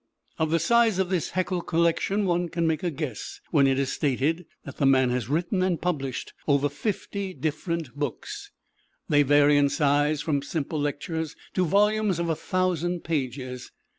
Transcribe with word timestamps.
Of 0.39 0.49
the 0.49 0.57
size 0.57 0.97
of 0.97 1.09
this 1.11 1.29
Haeckel 1.33 1.61
collection 1.61 2.25
one 2.25 2.49
can 2.49 2.65
make 2.65 2.81
a 2.81 2.89
guess 2.89 3.39
when 3.51 3.67
it 3.67 3.77
is 3.77 3.91
stated 3.91 4.47
that 4.65 4.77
the 4.77 4.87
man 4.87 5.11
has 5.11 5.29
written 5.29 5.61
and 5.61 5.79
published 5.79 6.33
over 6.47 6.69
fifty 6.69 7.35
different 7.35 7.95
books. 7.95 8.49
These 9.09 9.25
vary 9.27 9.57
in 9.59 9.69
size 9.69 10.19
from 10.19 10.41
simple 10.41 10.79
lectures 10.81 11.35
to 11.53 11.65
volumes 11.67 12.17
of 12.17 12.29
a 12.29 12.35
thousand 12.35 13.03
pages. 13.03 13.69